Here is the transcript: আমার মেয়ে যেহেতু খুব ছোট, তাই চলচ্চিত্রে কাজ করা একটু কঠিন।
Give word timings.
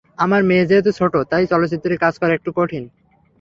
আমার 0.17 0.41
মেয়ে 0.43 0.65
যেহেতু 0.65 0.89
খুব 0.89 0.97
ছোট, 0.99 1.13
তাই 1.31 1.43
চলচ্চিত্রে 1.47 1.93
কাজ 1.97 2.13
করা 2.21 2.33
একটু 2.35 2.49
কঠিন। 2.55 2.83